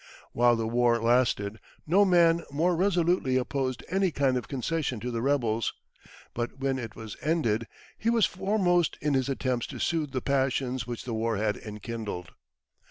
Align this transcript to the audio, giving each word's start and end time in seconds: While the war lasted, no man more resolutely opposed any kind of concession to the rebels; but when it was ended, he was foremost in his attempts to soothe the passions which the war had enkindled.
While 0.31 0.55
the 0.55 0.67
war 0.67 0.99
lasted, 0.99 1.59
no 1.85 2.05
man 2.05 2.43
more 2.49 2.75
resolutely 2.75 3.37
opposed 3.37 3.85
any 3.87 4.09
kind 4.09 4.35
of 4.35 4.47
concession 4.47 4.99
to 4.99 5.11
the 5.11 5.21
rebels; 5.21 5.73
but 6.33 6.57
when 6.57 6.79
it 6.79 6.95
was 6.95 7.17
ended, 7.21 7.67
he 7.99 8.09
was 8.09 8.25
foremost 8.25 8.97
in 8.99 9.13
his 9.13 9.29
attempts 9.29 9.67
to 9.67 9.77
soothe 9.79 10.09
the 10.09 10.19
passions 10.19 10.87
which 10.87 11.03
the 11.03 11.13
war 11.13 11.37
had 11.37 11.55
enkindled. 11.55 12.31